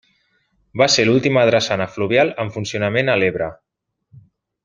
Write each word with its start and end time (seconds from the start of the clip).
Va 0.81 0.85
ser 0.93 1.03
l'última 1.09 1.43
drassana 1.49 1.87
fluvial 1.97 2.33
en 2.45 2.51
funcionament 2.57 3.13
a 3.13 3.19
l'Ebre. 3.25 3.51